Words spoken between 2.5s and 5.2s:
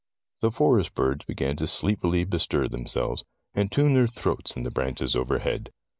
themselves, and tune their throats in the branches